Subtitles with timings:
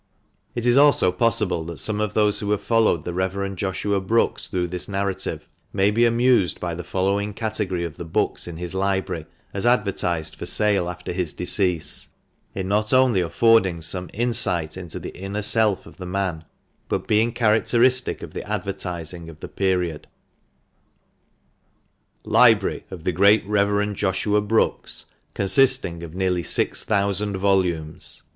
[0.55, 3.55] It is also possible that some of those who have followed the Rev.
[3.55, 8.47] Joshua Brookes through this narrative may be amused by the following category of the books
[8.47, 12.07] in his library, as advertised for sale after his decease,
[12.55, 16.07] it not only affordine; some insight APPENDIX II, 465 into the inner self of the
[16.11, 16.45] man,
[16.89, 20.07] but being characteristic of the advertising of the period:—
[22.25, 23.93] "Library of the late Rev.
[23.93, 25.05] Joshua Brookes,
[25.35, 28.23] consisting of nearly six thousand volumes.